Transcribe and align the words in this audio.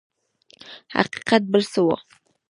حقیقت 0.95 1.41
بل 1.51 1.63
څه 1.71 1.79
و. 1.85 1.87